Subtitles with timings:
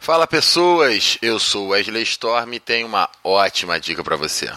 [0.00, 4.50] Fala pessoas, eu sou Wesley Storm e tenho uma ótima dica para você.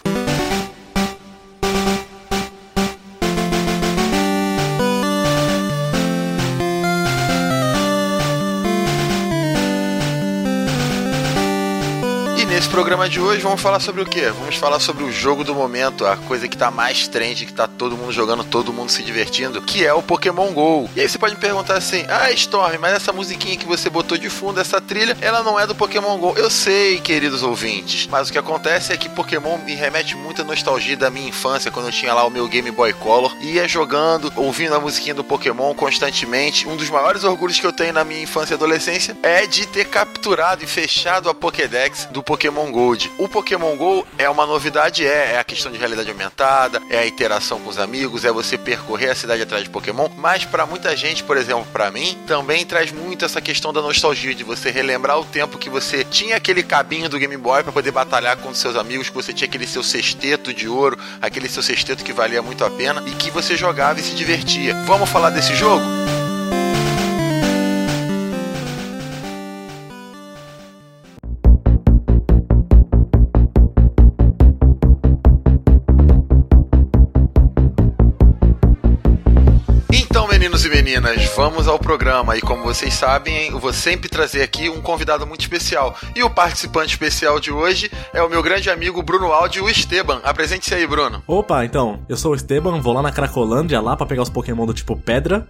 [12.73, 14.31] Programa de hoje vamos falar sobre o quê?
[14.31, 17.67] Vamos falar sobre o jogo do momento, a coisa que tá mais trend, que tá
[17.67, 20.89] todo mundo jogando, todo mundo se divertindo, que é o Pokémon GO.
[20.95, 24.17] E aí você pode me perguntar assim: "Ah, Storm, mas essa musiquinha que você botou
[24.17, 26.33] de fundo, essa trilha, ela não é do Pokémon GO".
[26.35, 30.97] Eu sei, queridos ouvintes, mas o que acontece é que Pokémon me remete muita nostalgia
[30.97, 34.73] da minha infância, quando eu tinha lá o meu Game Boy Color, ia jogando, ouvindo
[34.73, 36.67] a musiquinha do Pokémon constantemente.
[36.67, 39.85] Um dos maiores orgulhos que eu tenho na minha infância e adolescência é de ter
[39.85, 43.11] capturado e fechado a Pokédex do Pokémon Pokémon Gold.
[43.17, 47.07] O Pokémon Go é uma novidade, é, é a questão de realidade aumentada, é a
[47.07, 50.95] interação com os amigos, é você percorrer a cidade atrás de Pokémon, mas para muita
[50.95, 55.19] gente, por exemplo, para mim, também traz muito essa questão da nostalgia de você relembrar
[55.19, 58.75] o tempo que você tinha aquele cabinho do Game Boy para poder batalhar com seus
[58.75, 62.63] amigos, que você tinha aquele seu sexteto de ouro, aquele seu sexteto que valia muito
[62.63, 64.73] a pena e que você jogava e se divertia.
[64.85, 65.83] Vamos falar desse jogo?
[81.35, 82.37] Vamos ao programa.
[82.37, 85.95] E como vocês sabem, eu vou sempre trazer aqui um convidado muito especial.
[86.15, 90.21] E o participante especial de hoje é o meu grande amigo Bruno Aldi, o Esteban.
[90.23, 91.23] Apresente-se aí, Bruno.
[91.27, 94.65] Opa, então, eu sou o Esteban, vou lá na Cracolândia lá para pegar os Pokémon
[94.65, 95.47] do tipo Pedra.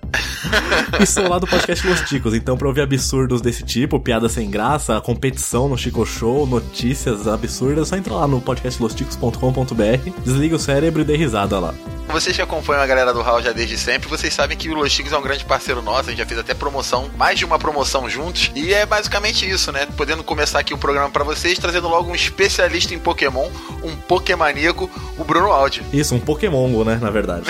[0.99, 4.49] e sou lá do podcast Los Ticos, então pra ouvir absurdos desse tipo, piada sem
[4.49, 11.01] graça, competição no Chico Show, notícias absurdas, só entra lá no podcastlosticos.com.br, desliga o cérebro
[11.01, 11.73] e dê risada lá.
[12.07, 14.93] Vocês que acompanham a galera do Hall já desde sempre, vocês sabem que o Los
[14.93, 17.57] Ticos é um grande parceiro nosso, a gente já fez até promoção, mais de uma
[17.57, 19.87] promoção juntos, e é basicamente isso, né?
[19.97, 23.49] Podendo começar aqui o programa para vocês, trazendo logo um especialista em Pokémon,
[23.83, 25.83] um Pokémoníaco, o Bruno Aldi.
[25.91, 27.45] Isso, um Pokémongo, né, na verdade.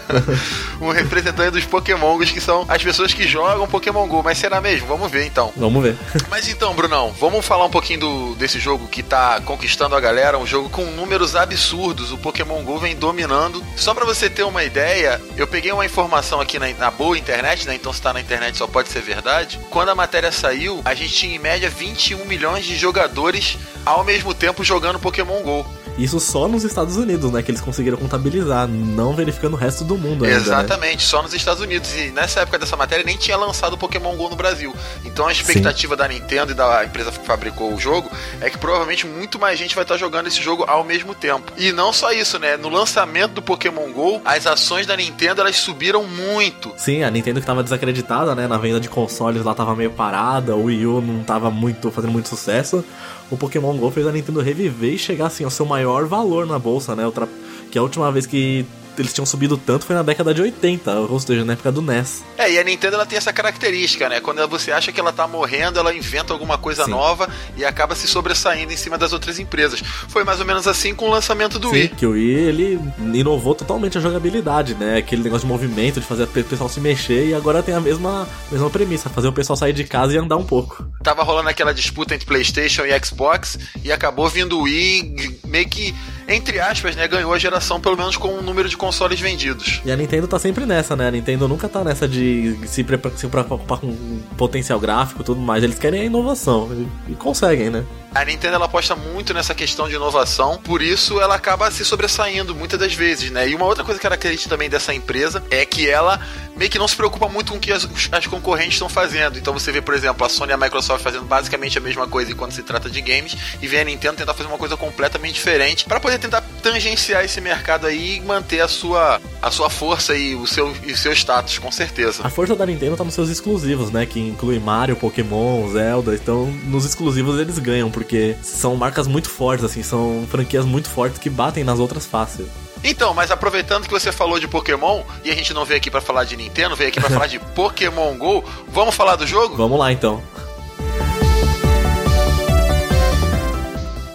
[0.80, 4.86] um representante dos Pokémongos, que são as pessoas que jogam Pokémon GO, mas será mesmo?
[4.86, 5.52] Vamos ver então.
[5.56, 5.96] Vamos ver.
[6.28, 10.38] mas então, Brunão, vamos falar um pouquinho do, desse jogo que tá conquistando a galera,
[10.38, 14.64] um jogo com números absurdos, o Pokémon GO vem dominando só para você ter uma
[14.64, 17.74] ideia, eu peguei uma informação aqui na, na boa internet, né?
[17.74, 19.58] Então se tá na internet só pode ser verdade.
[19.70, 24.34] Quando a matéria saiu, a gente tinha em média 21 milhões de jogadores ao mesmo
[24.34, 25.77] tempo jogando Pokémon GO.
[25.98, 27.42] Isso só nos Estados Unidos, né?
[27.42, 30.36] Que eles conseguiram contabilizar, não verificando o resto do mundo ainda.
[30.36, 30.42] Né?
[30.42, 31.04] Exatamente, né?
[31.04, 31.92] só nos Estados Unidos.
[31.92, 34.72] E nessa época dessa matéria nem tinha lançado o Pokémon GO no Brasil.
[35.04, 35.98] Então a expectativa Sim.
[35.98, 38.08] da Nintendo e da empresa que fabricou o jogo
[38.40, 41.52] é que provavelmente muito mais gente vai estar jogando esse jogo ao mesmo tempo.
[41.56, 42.56] E não só isso, né?
[42.56, 46.72] No lançamento do Pokémon GO, as ações da Nintendo elas subiram muito.
[46.76, 48.46] Sim, a Nintendo que estava desacreditada, né?
[48.46, 52.12] Na venda de consoles lá tava meio parada, o Wii U não tava muito fazendo
[52.12, 52.84] muito sucesso
[53.30, 56.58] o Pokémon GO fez a Nintendo reviver e chegar assim ao seu maior valor na
[56.58, 57.04] bolsa, né?
[57.04, 57.28] Outra,
[57.70, 58.64] que a última vez que
[59.02, 62.22] eles tinham subido tanto foi na década de 80, ou seja, na época do NES.
[62.36, 64.20] É, e a Nintendo ela tem essa característica, né?
[64.20, 66.90] Quando você acha que ela tá morrendo, ela inventa alguma coisa Sim.
[66.90, 69.80] nova e acaba se sobressaindo em cima das outras empresas.
[70.08, 71.88] Foi mais ou menos assim com o lançamento do Sim, Wii.
[71.88, 72.80] que o Wii ele
[73.14, 74.98] inovou totalmente a jogabilidade, né?
[74.98, 78.28] Aquele negócio de movimento, de fazer o pessoal se mexer e agora tem a mesma,
[78.50, 80.86] mesma premissa, fazer o pessoal sair de casa e andar um pouco.
[81.02, 85.94] Tava rolando aquela disputa entre PlayStation e Xbox e acabou vindo o Wii meio que
[86.28, 89.80] entre aspas, né, ganhou a geração pelo menos com o número de consoles vendidos.
[89.84, 91.08] E a Nintendo tá sempre nessa, né?
[91.08, 95.64] A Nintendo nunca tá nessa de se, preocupar com potencial gráfico e tudo mais.
[95.64, 96.68] Eles querem a inovação
[97.08, 97.84] e conseguem, né?
[98.14, 102.54] A Nintendo ela aposta muito nessa questão de inovação, por isso ela acaba se sobressaindo
[102.54, 103.48] muitas das vezes, né?
[103.48, 106.20] E uma outra coisa característica também dessa empresa é que ela
[106.56, 109.38] meio que não se preocupa muito com o que as, as concorrentes estão fazendo.
[109.38, 112.34] Então você vê, por exemplo, a Sony e a Microsoft fazendo basicamente a mesma coisa
[112.34, 115.84] quando se trata de games, e vem a Nintendo tentar fazer uma coisa completamente diferente
[115.84, 120.34] para poder tentar tangenciar esse mercado aí e manter a sua, a sua força e
[120.34, 122.22] o seu, e seu status, com certeza.
[122.24, 124.04] A força da Nintendo tá nos seus exclusivos, né?
[124.06, 126.14] Que inclui Mario, Pokémon, Zelda.
[126.14, 131.18] Então, nos exclusivos eles ganham, porque são marcas muito fortes, assim, são franquias muito fortes
[131.18, 132.48] que batem nas outras fácil.
[132.82, 136.00] Então, mas aproveitando que você falou de Pokémon e a gente não veio aqui para
[136.00, 139.56] falar de Nintendo, veio aqui para falar de Pokémon Go, vamos falar do jogo?
[139.56, 140.22] Vamos lá então.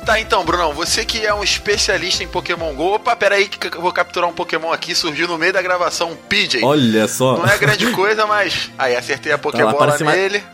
[0.06, 2.96] Tá, então, Brunão, você que é um especialista em Pokémon GO.
[2.96, 4.94] Opa, peraí que eu vou capturar um Pokémon aqui.
[4.94, 6.64] Surgiu no meio da gravação um PJ.
[6.64, 7.38] Olha só.
[7.38, 8.70] Não é grande coisa, mas.
[8.78, 10.40] Aí, acertei a Pokébola tá lá, nele.
[10.40, 10.54] Mais...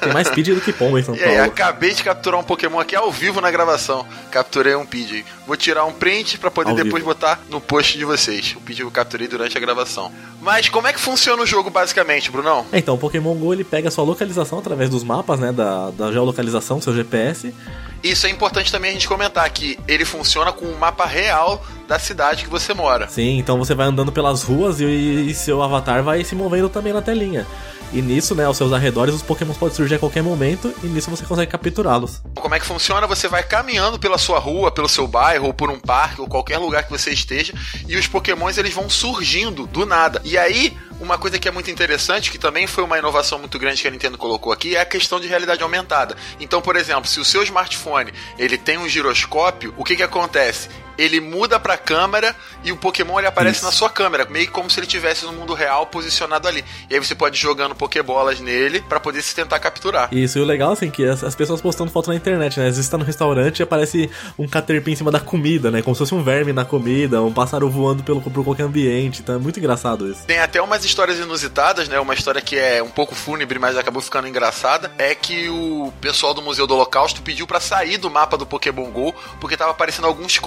[0.00, 1.30] Tem mais Pidgey do que Pomba em São Paulo.
[1.30, 4.06] aí, acabei de capturar um Pokémon aqui ao vivo na gravação.
[4.30, 5.24] Capturei um Pidgey.
[5.46, 7.14] Vou tirar um print pra poder Ao depois vivo.
[7.14, 8.56] botar no post de vocês.
[8.56, 10.10] O Pidgey eu capturei durante a gravação.
[10.40, 12.66] Mas como é que funciona o jogo basicamente, Brunão?
[12.72, 15.52] É, Então, o Pokémon GO ele pega a sua localização através dos mapas, né?
[15.52, 17.54] Da, da geolocalização do seu GPS.
[18.02, 21.98] Isso é importante também a gente comentar que ele funciona com o mapa real da
[21.98, 23.08] cidade que você mora.
[23.08, 26.92] Sim, então você vai andando pelas ruas e, e seu avatar vai se movendo também
[26.92, 27.46] na telinha.
[27.92, 31.10] E nisso, né, aos seus arredores, os Pokémon podem surgir a qualquer momento e nisso
[31.10, 32.22] você consegue capturá-los.
[32.36, 33.06] Como é que funciona?
[33.06, 36.58] Você vai caminhando pela sua rua, pelo seu bairro, ou por um parque, ou qualquer
[36.58, 37.52] lugar que você esteja,
[37.88, 40.20] e os pokémons eles vão surgindo do nada.
[40.24, 43.82] E aí, uma coisa que é muito interessante, que também foi uma inovação muito grande
[43.82, 46.16] que a Nintendo colocou aqui, é a questão de realidade aumentada.
[46.38, 50.68] Então, por exemplo, se o seu smartphone ele tem um giroscópio, o que que acontece?
[51.00, 53.66] Ele muda pra câmera e o Pokémon ele aparece Isso.
[53.66, 56.64] na sua câmera, meio como se ele estivesse no mundo real posicionado ali.
[56.88, 60.08] E aí você pode ir jogando Pokébolas nele pra poder se tentar capturar.
[60.12, 62.68] Isso, e o legal, assim, que as, as pessoas postando foto na internet, né?
[62.68, 65.82] Às vezes tá no restaurante e aparece um Caterpie em cima da comida, né?
[65.82, 69.20] Como se fosse um verme na comida, um pássaro voando pelo, por qualquer ambiente.
[69.20, 70.26] Então é muito engraçado isso.
[70.26, 71.98] Tem até umas histórias inusitadas, né?
[71.98, 74.92] Uma história que é um pouco fúnebre, mas acabou ficando engraçada.
[74.98, 78.90] É que o pessoal do Museu do Holocausto pediu pra sair do mapa do Pokémon
[78.90, 80.38] GO porque tava aparecendo alguns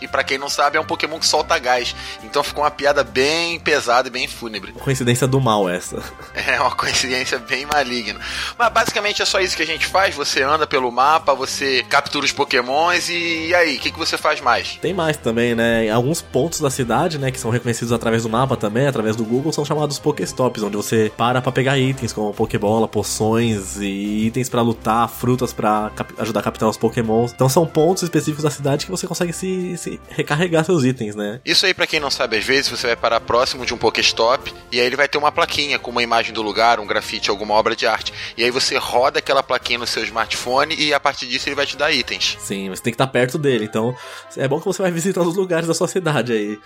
[0.00, 1.94] E pra quem não sabe, é um Pokémon que solta gás.
[2.24, 4.72] Então ficou uma piada bem pesada e bem fúnebre.
[4.72, 6.02] Coincidência do mal essa.
[6.46, 8.20] É uma coincidência bem maligna.
[8.58, 10.14] Mas basicamente é só isso que a gente faz.
[10.14, 14.16] Você anda pelo mapa, você captura os Pokémons e, e aí, o que, que você
[14.16, 14.76] faz mais?
[14.80, 15.90] Tem mais também, né?
[15.90, 19.52] Alguns pontos da cidade, né, que são reconhecidos através do mapa também, através do Google,
[19.52, 24.62] são chamados Pokéstops, onde você para pra pegar itens como Pokébola, poções e itens pra
[24.62, 27.32] lutar, frutas pra cap- ajudar a capturar os Pokémons.
[27.32, 31.40] Então são pontos específicos da cidade que você consegue se, se recarregar seus itens, né?
[31.44, 34.52] Isso aí, pra quem não sabe, às vezes você vai parar próximo de um Pokéstop
[34.70, 37.54] e aí ele vai ter uma plaquinha com uma imagem do lugar, um grafite, alguma
[37.54, 38.12] obra de arte.
[38.36, 41.66] E aí você roda aquela plaquinha no seu smartphone e a partir disso ele vai
[41.66, 42.36] te dar itens.
[42.40, 43.64] Sim, você tem que estar perto dele.
[43.64, 43.94] Então,
[44.36, 46.58] é bom que você vai visitando os lugares da sua cidade aí.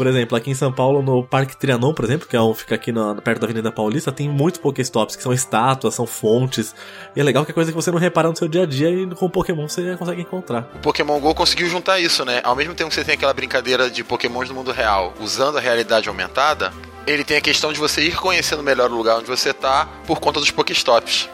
[0.00, 2.74] Por exemplo, aqui em São Paulo, no Parque Trianon, por exemplo, que é um, fica
[2.74, 6.74] aqui na- perto da Avenida Paulista, tem muitos Pokéstops, que são estátuas, são fontes.
[7.14, 8.88] E é legal que é coisa que você não repara no seu dia a dia
[8.88, 10.70] e com o Pokémon você consegue encontrar.
[10.74, 12.40] O Pokémon GO conseguiu juntar isso, né?
[12.42, 15.60] Ao mesmo tempo que você tem aquela brincadeira de Pokémons no mundo real, usando a
[15.60, 16.72] realidade aumentada,
[17.06, 20.18] ele tem a questão de você ir conhecendo melhor o lugar onde você tá por
[20.18, 21.28] conta dos Pokéstops.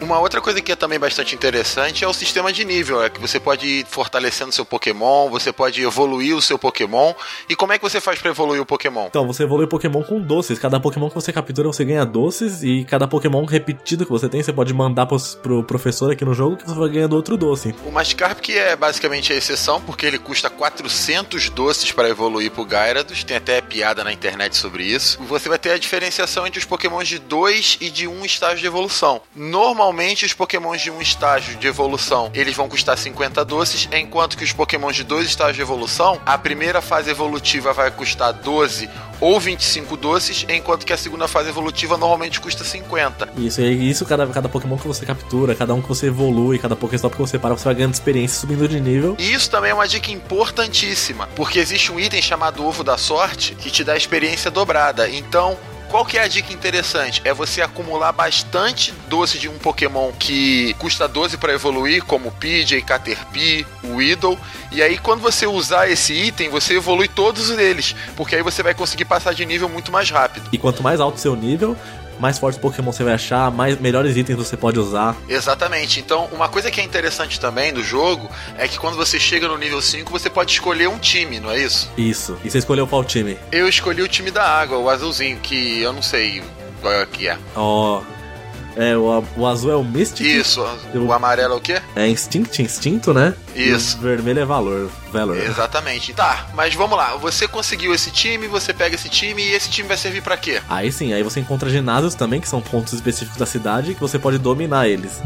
[0.00, 3.20] Uma outra coisa que é também bastante interessante é o sistema de nível, é que
[3.20, 7.12] você pode ir fortalecendo seu Pokémon, você pode evoluir o seu Pokémon.
[7.48, 9.06] E como é que você faz pra evoluir o Pokémon?
[9.08, 10.58] Então, você evolui o Pokémon com doces.
[10.58, 12.62] Cada Pokémon que você captura, você ganha doces.
[12.62, 16.32] E cada Pokémon repetido que você tem, você pode mandar pros, pro professor aqui no
[16.32, 17.74] jogo que você vai ganhando outro doce.
[17.84, 22.64] O Magikarp que é basicamente a exceção, porque ele custa 400 doces para evoluir pro
[22.68, 25.18] Gyarados, tem até piada na internet sobre isso.
[25.24, 28.58] Você vai ter a diferenciação entre os Pokémons de 2 e de 1 um estágio
[28.58, 29.20] de evolução.
[29.34, 34.44] Normalmente os Pokémons de um estágio de evolução, eles vão custar 50 doces, enquanto que
[34.44, 38.88] os Pokémons de dois estágios de evolução, a primeira fase evolutiva vai custar 12
[39.20, 43.30] ou 25 doces, enquanto que a segunda fase evolutiva normalmente custa 50.
[43.36, 46.76] Isso, e isso cada, cada Pokémon que você captura, cada um que você evolui, cada
[46.76, 49.16] Pokéstop que você para, você vai ganhando experiência subindo de nível.
[49.18, 53.54] E isso também é uma dica importantíssima, porque existe um item chamado Ovo da Sorte
[53.54, 55.08] que te dá experiência dobrada.
[55.08, 55.56] Então,
[55.88, 57.20] qual que é a dica interessante?
[57.24, 62.82] É você acumular bastante doce de um Pokémon que custa 12 para evoluir, como Pidgey,
[62.82, 64.38] Caterpie, Weedle.
[64.70, 68.74] E aí, quando você usar esse item, você evolui todos eles, porque aí você vai
[68.74, 70.48] conseguir passar de nível muito mais rápido.
[70.52, 71.76] E quanto mais alto seu nível,
[72.18, 75.16] mais fortes Pokémon você vai achar, mais melhores itens você pode usar.
[75.28, 76.00] Exatamente.
[76.00, 79.56] Então, uma coisa que é interessante também do jogo é que quando você chega no
[79.56, 81.90] nível 5, você pode escolher um time, não é isso?
[81.96, 82.36] Isso.
[82.44, 83.38] E você escolheu qual time?
[83.52, 86.42] Eu escolhi o time da água, o azulzinho, que eu não sei
[86.80, 87.38] qual é que é.
[87.54, 88.02] Ó.
[88.76, 90.24] é, o, o azul é o Mystic.
[90.24, 91.80] Isso, o amarelo é o quê?
[91.96, 93.34] É Instinct, instinto, né?
[93.54, 93.96] Isso.
[93.96, 94.90] E o vermelho é valor.
[95.12, 95.36] Valor.
[95.36, 96.12] Exatamente.
[96.12, 97.16] Tá, mas vamos lá.
[97.16, 100.60] Você conseguiu esse time, você pega esse time e esse time vai servir pra quê?
[100.68, 104.18] Aí sim, aí você encontra ginásios também, que são pontos específicos da cidade, que você
[104.18, 105.20] pode dominar eles.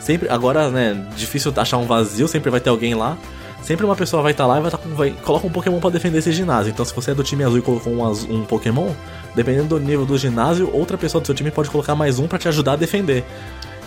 [0.00, 3.16] Sempre, agora, né, difícil achar um vazio, sempre vai ter alguém lá.
[3.62, 6.18] Sempre uma pessoa vai estar lá e vai, tá vai coloca um Pokémon pra defender
[6.18, 6.70] esse ginásio.
[6.70, 8.92] Então, se você é do time azul e colocou um, um Pokémon,
[9.34, 12.38] dependendo do nível do ginásio, outra pessoa do seu time pode colocar mais um pra
[12.38, 13.24] te ajudar a defender.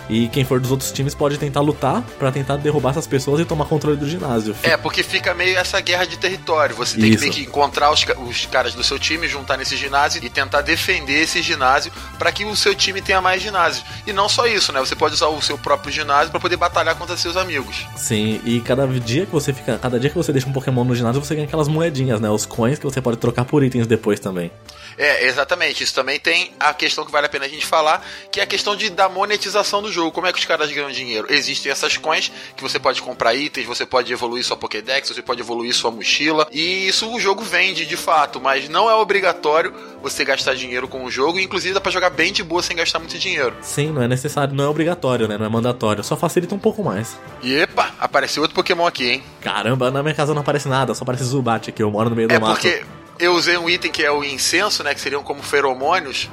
[0.08, 3.44] E quem for dos outros times pode tentar lutar pra tentar derrubar essas pessoas e
[3.44, 4.54] tomar controle do ginásio.
[4.62, 6.74] É, porque fica meio essa guerra de território.
[6.76, 7.24] Você tem Isso.
[7.24, 11.22] que que encontrar os, os caras do seu time, juntar nesse ginásio e tentar defender
[11.22, 13.84] esse ginásio pra que o seu time tenha mais ginásios.
[14.06, 14.80] E não só isso, né?
[14.80, 17.86] Você pode usar o seu próprio ginásio pra poder batalhar contra seus amigos.
[17.96, 19.78] Sim, e cada dia que você fica.
[19.78, 22.30] Cada dia que você deixa um Pokémon no ginásio, você ganha aquelas moedinhas, né?
[22.30, 24.50] Os coins que você pode trocar por itens depois também.
[24.96, 25.84] É, exatamente.
[25.84, 28.46] Isso também tem a questão que vale a pena a gente falar, que é a
[28.46, 30.12] questão de, da monetização do jogo.
[30.12, 31.26] Como é que os caras ganham dinheiro?
[31.30, 35.40] Existem essas coins que você pode comprar itens, você pode evoluir sua Pokédex, você pode
[35.40, 36.46] evoluir sua mochila.
[36.52, 39.72] E isso o jogo vende de fato, mas não é obrigatório
[40.02, 41.38] você gastar dinheiro com o jogo.
[41.38, 43.54] Inclusive dá pra jogar bem de boa sem gastar muito dinheiro.
[43.62, 45.38] Sim, não é necessário, não é obrigatório, né?
[45.38, 46.04] Não é mandatório.
[46.04, 47.18] Só facilita um pouco mais.
[47.42, 49.22] E epa, apareceu outro Pokémon aqui, hein?
[49.40, 51.82] Caramba, na minha casa não aparece nada, só aparece Zubat aqui.
[51.82, 52.66] Eu moro no meio é do mato.
[52.66, 52.84] É porque
[53.18, 54.94] eu usei um item que é o incenso, né?
[54.94, 56.28] Que seriam como feromônios.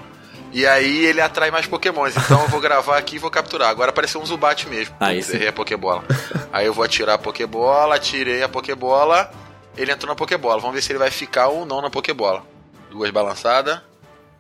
[0.53, 2.15] E aí ele atrai mais pokémons.
[2.15, 3.69] Então eu vou gravar aqui e vou capturar.
[3.69, 4.95] Agora apareceu um Zubat mesmo.
[4.99, 5.35] Aí sim.
[5.35, 6.03] Errei a Pokébola.
[6.53, 9.31] aí eu vou atirar a Pokébola, tirei a Pokébola.
[9.75, 10.59] Ele entrou na Pokébola.
[10.61, 12.43] Vamos ver se ele vai ficar ou não na Pokébola.
[12.91, 13.81] Duas balançadas.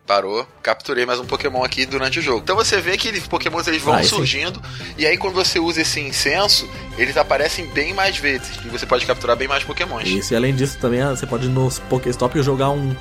[0.05, 2.41] Parou, capturei mais um Pokémon aqui durante o jogo.
[2.43, 4.61] Então você vê que os Pokémons eles vão ah, surgindo,
[4.97, 9.05] e aí quando você usa esse incenso, eles aparecem bem mais vezes, e você pode
[9.05, 10.05] capturar bem mais Pokémons.
[10.05, 12.93] Isso, e além disso também ah, você pode nos Pokéstop jogar um.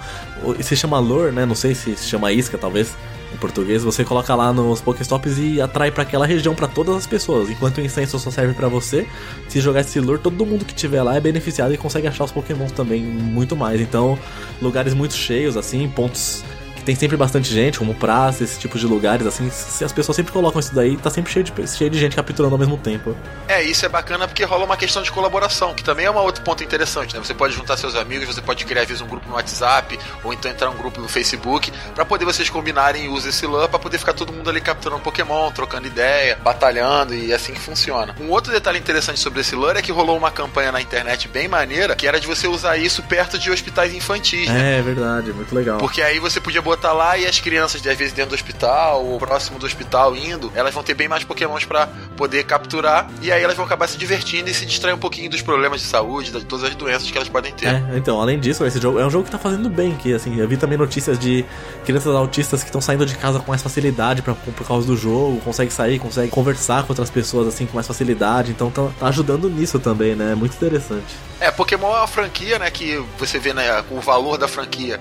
[0.60, 1.44] Se chama lore, né?
[1.44, 2.94] Não sei se se chama isca, talvez
[3.32, 7.06] em português, você coloca lá nos Pokéstops e atrai para aquela região para todas as
[7.06, 7.48] pessoas.
[7.48, 9.08] Enquanto o incenso só serve para você,
[9.48, 12.32] se jogar esse lure, todo mundo que tiver lá é beneficiado e consegue achar os
[12.32, 13.80] Pokémons também muito mais.
[13.80, 14.18] Então,
[14.60, 16.44] lugares muito cheios, assim, pontos
[16.82, 20.16] que tem sempre bastante gente, como praça, esse tipo de lugares, assim, se as pessoas
[20.16, 23.16] sempre colocam isso daí, tá sempre cheio de, cheio de gente capturando ao mesmo tempo.
[23.46, 26.42] É, isso é bacana porque rola uma questão de colaboração, que também é um outro
[26.42, 27.22] ponto interessante, né?
[27.24, 30.32] Você pode juntar seus amigos, você pode criar, às vezes, um grupo no WhatsApp, ou
[30.32, 33.78] então entrar um grupo no Facebook, para poder vocês combinarem e usar esse LAN, pra
[33.78, 38.14] poder ficar todo mundo ali capturando Pokémon, trocando ideia, batalhando, e é assim que funciona.
[38.20, 41.46] Um outro detalhe interessante sobre esse LAN é que rolou uma campanha na internet bem
[41.46, 44.78] maneira, que era de você usar isso perto de hospitais infantis, né?
[44.78, 45.78] É, verdade, muito legal.
[45.78, 49.18] Porque aí você podia botar lá e as crianças, às vezes dentro do hospital ou
[49.18, 51.86] próximo do hospital indo, elas vão ter bem mais pokémons para
[52.16, 55.42] poder capturar e aí elas vão acabar se divertindo e se distrair um pouquinho dos
[55.42, 57.66] problemas de saúde, de todas as doenças que elas podem ter.
[57.66, 60.38] É, então, além disso, esse jogo é um jogo que tá fazendo bem, que assim,
[60.38, 61.44] eu vi também notícias de
[61.84, 65.40] crianças autistas que estão saindo de casa com mais facilidade pra, por causa do jogo,
[65.40, 69.48] consegue sair, consegue conversar com outras pessoas assim com mais facilidade, então tá, tá ajudando
[69.48, 70.32] nisso também, né?
[70.32, 71.14] É muito interessante.
[71.40, 75.00] É, Pokémon é uma franquia, né, que você vê né, o valor da franquia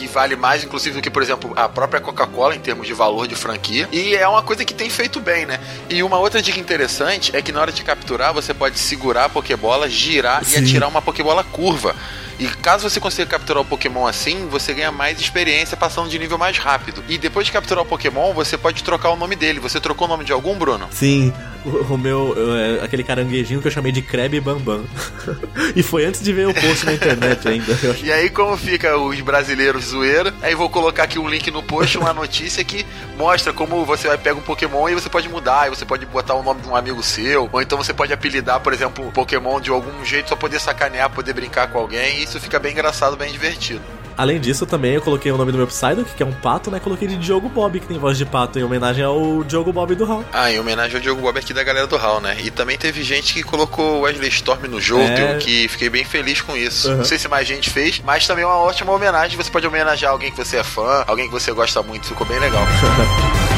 [0.00, 3.28] que vale mais, inclusive, do que, por exemplo, a própria Coca-Cola em termos de valor
[3.28, 3.86] de franquia.
[3.92, 5.60] E é uma coisa que tem feito bem, né?
[5.90, 9.28] E uma outra dica interessante é que na hora de capturar, você pode segurar a
[9.28, 10.56] Pokébola, girar Sim.
[10.56, 11.94] e atirar uma Pokébola curva.
[12.40, 16.38] E caso você consiga capturar o Pokémon assim, você ganha mais experiência passando de nível
[16.38, 17.04] mais rápido.
[17.06, 19.60] E depois de capturar o Pokémon, você pode trocar o nome dele.
[19.60, 20.88] Você trocou o nome de algum, Bruno?
[20.90, 24.84] Sim, o, o meu, é, aquele caranguejinho que eu chamei de Kreb Bambam.
[25.76, 27.78] e foi antes de ver o post na internet ainda.
[28.02, 31.98] E aí, como fica os brasileiros zoeira, aí vou colocar aqui um link no post,
[31.98, 32.86] uma notícia que
[33.18, 36.34] mostra como você vai pegar um Pokémon e você pode mudar, e você pode botar
[36.34, 39.60] o nome de um amigo seu, ou então você pode apelidar, por exemplo, o Pokémon
[39.60, 43.32] de algum jeito só poder sacanear, poder brincar com alguém, isso fica bem engraçado, bem
[43.32, 43.82] divertido.
[44.16, 46.78] Além disso, também eu coloquei o nome do meu Psyduck, que é um pato, né?
[46.78, 50.04] Coloquei de Diogo Bob, que tem voz de pato, em homenagem ao Diogo Bob do
[50.04, 50.24] HAL.
[50.30, 52.36] Ah, em homenagem ao Diogo Bob aqui da galera do HAL, né?
[52.42, 55.38] E também teve gente que colocou Wesley Storm no jogo, é...
[55.38, 56.90] que fiquei bem feliz com isso.
[56.90, 56.98] Uhum.
[56.98, 59.36] Não sei se mais gente fez, mas também é uma ótima homenagem.
[59.38, 62.38] Você pode homenagear alguém que você é fã, alguém que você gosta muito, ficou bem
[62.38, 62.62] legal.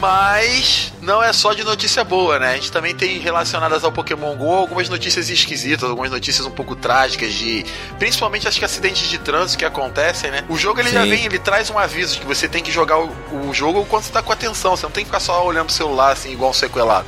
[0.00, 2.52] Mas não é só de notícia boa, né?
[2.52, 6.74] A gente também tem relacionadas ao Pokémon GO algumas notícias esquisitas, algumas notícias um pouco
[6.74, 7.66] trágicas de.
[7.98, 10.42] Principalmente acho que acidentes de trânsito que acontecem, né?
[10.48, 10.94] O jogo ele Sim.
[10.94, 13.12] já vem, ele traz um aviso de que você tem que jogar o,
[13.48, 14.74] o jogo quando você tá com atenção.
[14.74, 17.06] Você não tem que ficar só olhando o celular assim, igual um sequelado.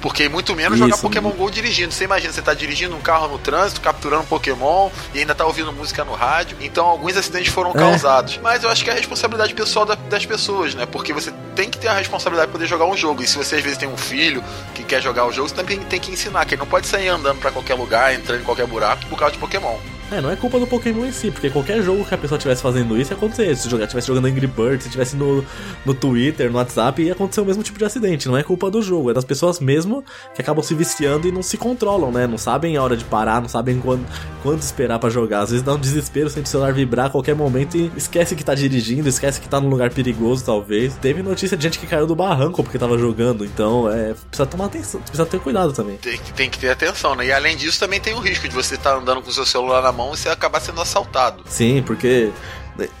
[0.00, 1.92] Porque muito menos Isso, jogar Pokémon GO dirigindo.
[1.92, 5.72] Você imagina, você tá dirigindo um carro no trânsito, capturando Pokémon e ainda tá ouvindo
[5.72, 6.56] música no rádio.
[6.60, 7.74] Então alguns acidentes foram é.
[7.74, 8.38] causados.
[8.42, 10.86] Mas eu acho que é a responsabilidade pessoal da, das pessoas, né?
[10.86, 13.22] Porque você tem que ter a responsabilidade de poder jogar um jogo.
[13.22, 14.42] E se você às vezes tem um filho
[14.74, 17.08] que quer jogar o jogo, você também tem que ensinar, que ele não pode sair
[17.08, 19.76] andando para qualquer lugar, entrando em qualquer buraco por causa de Pokémon.
[20.10, 22.62] É, não é culpa do Pokémon em si, porque qualquer jogo que a pessoa estivesse
[22.62, 23.56] fazendo isso ia acontecer.
[23.56, 25.44] Se jogar, tivesse jogando Angry Birds, se estivesse no,
[25.84, 28.28] no Twitter, no WhatsApp, ia acontecer o mesmo tipo de acidente.
[28.28, 31.42] Não é culpa do jogo, é das pessoas mesmo que acabam se viciando e não
[31.42, 32.26] se controlam, né?
[32.26, 34.06] Não sabem a hora de parar, não sabem quando,
[34.42, 35.40] quando esperar para jogar.
[35.40, 38.44] Às vezes dá um desespero, sente o celular vibrar a qualquer momento e esquece que
[38.44, 40.94] tá dirigindo, esquece que tá num lugar perigoso, talvez.
[40.96, 44.66] Teve notícia de gente que caiu do barranco porque tava jogando, então é, precisa tomar
[44.66, 45.96] atenção, precisa ter cuidado também.
[45.96, 47.26] Tem, tem que ter atenção, né?
[47.26, 49.46] E além disso, também tem o risco de você estar tá andando com o seu
[49.46, 51.42] celular na mão e você acabar sendo assaltado.
[51.46, 52.30] Sim, porque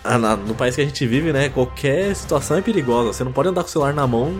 [0.04, 3.12] ah, no país que a gente vive, né, qualquer situação é perigosa.
[3.12, 4.32] Você não pode andar com o celular na mão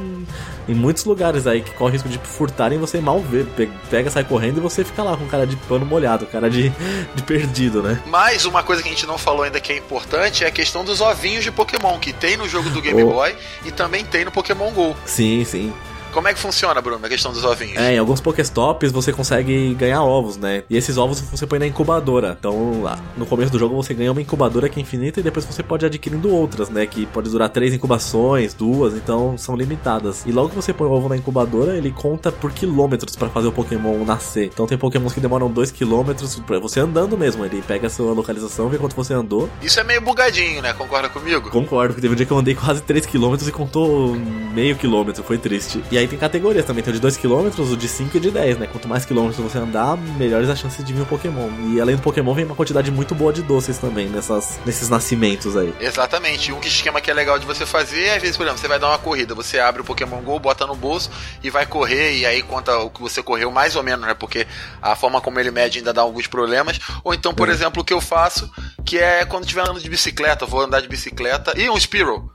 [0.68, 3.44] em muitos lugares aí que corre risco de furtarem você mal vê.
[3.90, 6.72] Pega, sai correndo e você fica lá com cara de pano molhado, cara de,
[7.14, 8.00] de perdido, né?
[8.06, 10.84] Mas uma coisa que a gente não falou ainda que é importante é a questão
[10.84, 13.10] dos ovinhos de Pokémon, que tem no jogo do Game oh.
[13.10, 13.34] Boy
[13.64, 14.94] e também tem no Pokémon GO.
[15.04, 15.72] Sim, sim.
[16.14, 17.76] Como é que funciona, Bruno, a questão dos ovinhos?
[17.76, 20.62] É, em alguns Pokéstops você consegue ganhar ovos, né?
[20.70, 22.36] E esses ovos você põe na incubadora.
[22.38, 25.44] Então, lá, no começo do jogo você ganha uma incubadora que é infinita e depois
[25.44, 26.86] você pode ir adquirindo outras, né?
[26.86, 30.24] Que pode durar três incubações, duas, então são limitadas.
[30.24, 33.48] E logo que você põe o ovo na incubadora, ele conta por quilômetros para fazer
[33.48, 34.46] o Pokémon nascer.
[34.46, 37.44] Então tem Pokémons que demoram dois quilômetros pra você andando mesmo.
[37.44, 39.50] Ele pega a sua localização, vê quanto você andou.
[39.60, 40.72] Isso é meio bugadinho, né?
[40.74, 41.50] Concorda comigo?
[41.50, 44.14] Concordo, porque teve um dia que eu andei quase 3 km e contou
[44.54, 45.82] meio quilômetro, foi triste.
[45.90, 48.30] E aí tem categorias também, tem o de 2 km, o de 5 e de
[48.30, 48.66] 10, né?
[48.66, 51.50] Quanto mais quilômetros você andar, melhores as chances de vir o Pokémon.
[51.72, 55.56] E além do Pokémon, vem uma quantidade muito boa de doces também nessas, nesses nascimentos
[55.56, 55.74] aí.
[55.80, 56.52] Exatamente.
[56.52, 58.88] Um esquema que é legal de você fazer, às vezes, por exemplo, você vai dar
[58.88, 61.10] uma corrida, você abre o Pokémon GO, bota no bolso
[61.42, 64.14] e vai correr, e aí conta o que você correu mais ou menos, né?
[64.14, 64.46] Porque
[64.82, 66.78] a forma como ele mede ainda dá alguns problemas.
[67.02, 67.52] Ou então, por é.
[67.52, 68.50] exemplo, o que eu faço,
[68.84, 72.33] que é quando estiver andando de bicicleta, eu vou andar de bicicleta e um Spearow.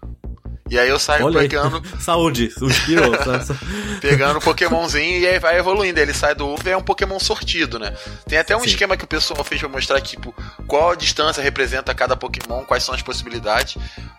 [0.70, 1.82] E aí eu saio pegando.
[2.00, 2.50] Saúde.
[2.50, 3.56] Tá,
[4.00, 6.00] pegando Pokémonzinho e aí vai evoluindo.
[6.00, 7.94] Ele sai do ovo e é um Pokémon sortido, né?
[8.28, 8.68] Tem até um Sim.
[8.68, 10.34] esquema que o pessoal fez pra mostrar, tipo,
[10.68, 13.78] qual a distância representa cada Pokémon, quais são as possibilidades.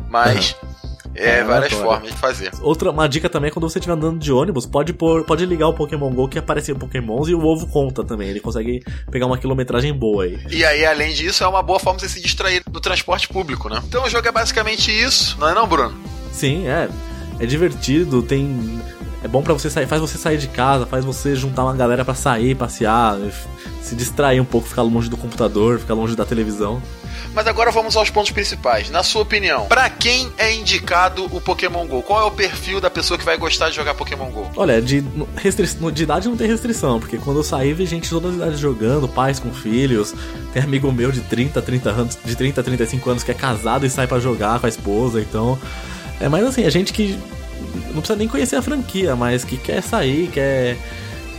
[0.08, 0.56] Mas.
[0.62, 0.70] Uhum.
[1.12, 2.52] É, várias formas de fazer.
[2.60, 5.66] Outra uma dica também é quando você estiver andando de ônibus, pode pôr, pode ligar
[5.66, 8.28] o Pokémon Go que aparecem Pokémons e o ovo conta também.
[8.28, 8.80] Ele consegue
[9.10, 10.38] pegar uma quilometragem boa aí.
[10.48, 13.68] E aí, além disso, é uma boa forma de você se distrair do transporte público,
[13.68, 13.82] né?
[13.88, 16.09] Então o jogo é basicamente isso, não é não, Bruno?
[16.32, 16.88] Sim, é.
[17.38, 18.80] É divertido, tem.
[19.22, 22.04] É bom para você sair, faz você sair de casa, faz você juntar uma galera
[22.04, 23.18] para sair, passear,
[23.82, 26.82] se distrair um pouco, ficar longe do computador, ficar longe da televisão.
[27.34, 28.90] Mas agora vamos aos pontos principais.
[28.90, 32.02] Na sua opinião, para quem é indicado o Pokémon GO?
[32.02, 34.50] Qual é o perfil da pessoa que vai gostar de jogar Pokémon GO?
[34.56, 38.30] Olha, de, de idade não tem restrição, porque quando eu saí vi gente de todas
[38.32, 40.14] as idades jogando, pais com filhos.
[40.52, 43.86] Tem amigo meu de 30, 30 anos, de 30 a 35 anos que é casado
[43.86, 45.58] e sai para jogar com a esposa, então.
[46.20, 47.18] É mais assim, a gente que
[47.86, 50.76] não precisa nem conhecer a franquia, mas que quer sair, quer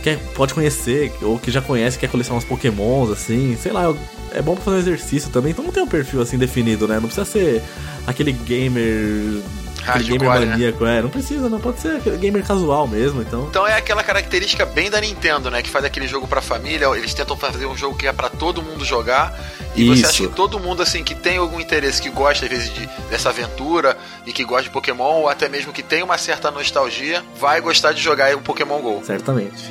[0.02, 3.94] quer, pode conhecer, ou que já conhece, quer colecionar uns pokémons, assim, sei lá,
[4.32, 6.94] é bom pra fazer exercício também, então não tem um perfil assim definido, né?
[6.94, 7.62] Não precisa ser
[8.06, 9.42] aquele gamer
[9.86, 10.46] Aquele gamer né?
[10.46, 10.98] maníaco, né?
[10.98, 11.02] é.
[11.02, 11.58] Não precisa, não.
[11.60, 13.46] Pode ser aquele gamer casual mesmo, então.
[13.50, 15.62] Então é aquela característica bem da Nintendo, né?
[15.62, 16.86] Que faz aquele jogo pra família.
[16.96, 19.38] Eles tentam fazer um jogo que é para todo mundo jogar.
[19.74, 20.02] E Isso.
[20.02, 22.86] você acha que todo mundo, assim, que tem algum interesse, que gosta, às vezes, de,
[23.10, 27.22] dessa aventura e que gosta de Pokémon, ou até mesmo que tem uma certa nostalgia,
[27.38, 29.02] vai gostar de jogar o Pokémon GO.
[29.04, 29.70] Certamente.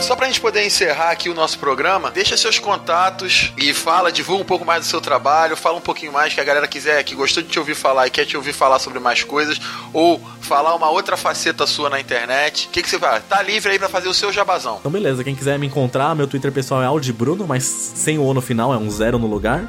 [0.00, 4.42] Só pra gente poder encerrar aqui o nosso programa, deixa seus contatos e fala, divulga
[4.42, 7.14] um pouco mais do seu trabalho, fala um pouquinho mais que a galera quiser, que
[7.14, 9.60] gostou de te ouvir falar e quer te ouvir falar sobre mais coisas,
[9.92, 12.68] ou falar uma outra faceta sua na internet.
[12.68, 13.20] O que, que você vai?
[13.20, 14.76] Tá livre aí pra fazer o seu jabazão.
[14.78, 18.32] Então beleza, quem quiser me encontrar, meu Twitter pessoal é Aldibruno, mas sem o O
[18.32, 19.68] no final, é um zero no lugar.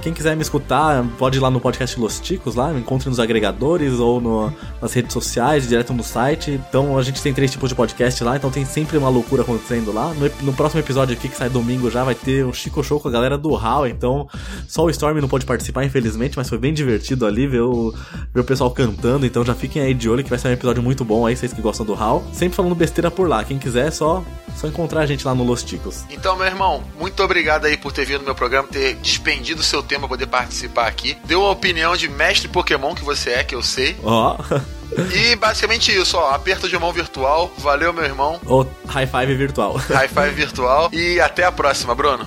[0.00, 3.18] Quem quiser me escutar, pode ir lá no podcast Los Ticos, lá, me encontre nos
[3.18, 6.60] agregadores ou no, nas redes sociais, direto no site.
[6.68, 9.92] Então a gente tem três tipos de podcast lá, então tem sempre uma loucura acontecendo
[9.92, 10.14] lá.
[10.14, 13.08] No, no próximo episódio aqui, que sai domingo já, vai ter um Chico Show com
[13.08, 14.28] a galera do HAL, então
[14.68, 17.92] só o Storm não pode participar, infelizmente, mas foi bem divertido ali ver o,
[18.32, 20.82] ver o pessoal cantando, então já fiquem aí de olho que vai ser um episódio
[20.82, 22.22] muito bom aí, vocês que gostam do HAL.
[22.32, 24.24] Sempre falando besteira por lá, quem quiser é só,
[24.58, 26.04] só encontrar a gente lá no Los Ticos.
[26.10, 29.64] Então, meu irmão, muito obrigado aí por ter vindo no meu programa, ter despendido o
[29.64, 31.16] seu tempo pra poder participar aqui.
[31.24, 33.96] Deu a opinião de mestre Pokémon que você é, que eu sei.
[34.02, 34.36] Ó.
[34.36, 34.78] Oh.
[35.14, 36.34] E basicamente isso, ó.
[36.34, 37.52] Aperto de mão virtual.
[37.58, 38.40] Valeu, meu irmão.
[38.46, 39.76] Ou high five virtual.
[39.76, 40.88] High five virtual.
[40.92, 42.26] E até a próxima, Bruno.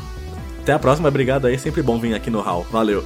[0.62, 1.58] Até a próxima, obrigado aí.
[1.58, 2.66] Sempre bom vir aqui no Hall.
[2.72, 3.04] Valeu.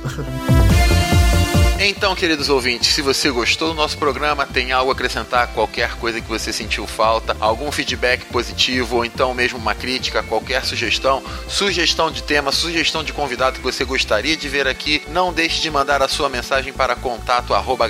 [1.77, 6.21] Então, queridos ouvintes, se você gostou do nosso programa, tem algo a acrescentar, qualquer coisa
[6.21, 12.09] que você sentiu falta, algum feedback positivo ou então mesmo uma crítica, qualquer sugestão, sugestão
[12.09, 16.01] de tema, sugestão de convidado que você gostaria de ver aqui, não deixe de mandar
[16.01, 17.89] a sua mensagem para contato arroba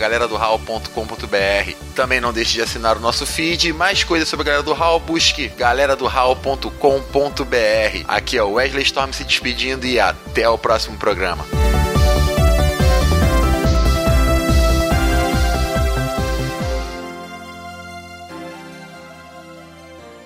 [1.93, 3.71] Também não deixe de assinar o nosso feed.
[3.71, 6.07] Mais coisas sobre a Galera do Hall, busque galera do
[8.07, 11.45] Aqui é o Wesley Storm se despedindo e até o próximo programa.